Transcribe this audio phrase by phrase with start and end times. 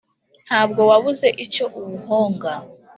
[0.47, 2.51] ntabwo wabuze icyo uwuhonga